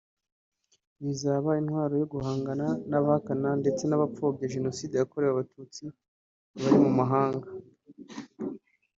bizaba 1.03 1.49
intwaro 1.61 1.93
yo 2.01 2.07
guhangana 2.13 2.67
n’abahakana 2.89 3.49
ndetse 3.61 3.83
n’abapfobya 3.85 4.51
Jenoside 4.53 4.93
yakorewe 4.97 5.31
Abatutsi 5.33 5.83
bari 6.59 6.77
mu 6.85 6.91
mahanga 6.99 7.47